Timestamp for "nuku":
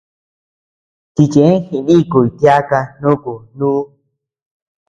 3.01-3.33